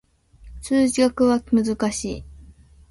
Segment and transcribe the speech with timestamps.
[0.63, 2.23] 数学は難しい